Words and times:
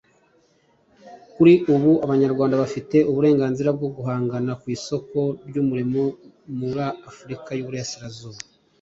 Kuri 1.35 1.53
ubu 1.73 1.91
Abanyarwanda 2.05 2.61
bafite 2.63 2.97
uburenganzira 3.09 3.69
bwo 3.77 3.89
guhangana 3.95 4.51
ku 4.61 4.65
isoko 4.77 5.19
ry’umurimo 5.47 6.03
muri 6.57 6.83
Afurika 7.11 7.49
y’Uburasirazuba 7.53 8.39